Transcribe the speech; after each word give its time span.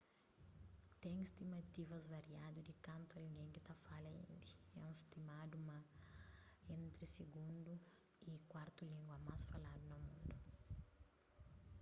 ten 1.03 1.17
stimativas 1.31 2.03
variadu 2.15 2.59
di 2.65 2.73
kantu 2.87 3.13
algen 3.25 3.49
ki 3.55 3.61
ta 3.67 3.73
fala 3.85 4.09
indi 4.23 4.51
é 4.83 4.85
stimadu 5.01 5.57
ma 5.67 5.79
é 6.71 6.73
entri 6.85 7.05
sigundu 7.15 7.73
y 8.31 8.31
kuartu 8.51 8.81
língua 8.93 9.17
más 9.27 9.41
faladu 9.51 9.83
na 9.89 9.97
mundu 10.07 10.35